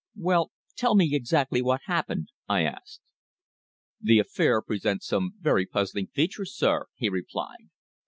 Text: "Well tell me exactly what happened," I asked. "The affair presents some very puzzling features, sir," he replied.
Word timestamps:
"Well 0.17 0.51
tell 0.75 0.95
me 0.95 1.13
exactly 1.15 1.61
what 1.61 1.81
happened," 1.85 2.29
I 2.49 2.63
asked. 2.63 3.01
"The 4.01 4.17
affair 4.17 4.63
presents 4.63 5.05
some 5.05 5.33
very 5.39 5.67
puzzling 5.67 6.07
features, 6.07 6.55
sir," 6.57 6.87
he 6.95 7.07
replied. 7.07 7.69